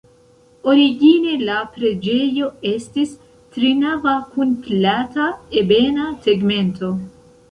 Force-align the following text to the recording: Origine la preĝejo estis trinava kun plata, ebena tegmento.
Origine 0.71 1.33
la 1.49 1.57
preĝejo 1.73 2.47
estis 2.69 3.11
trinava 3.57 4.15
kun 4.31 4.55
plata, 4.69 5.27
ebena 5.63 6.09
tegmento. 6.27 6.91